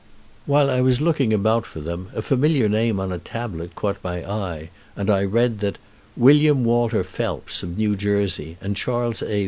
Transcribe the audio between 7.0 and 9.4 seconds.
Phelps, of New Jersey, and Charles A.